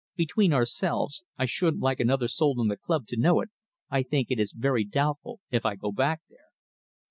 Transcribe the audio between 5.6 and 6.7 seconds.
I go back there."